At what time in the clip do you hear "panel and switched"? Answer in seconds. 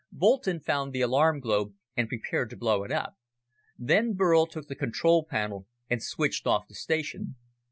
5.23-6.47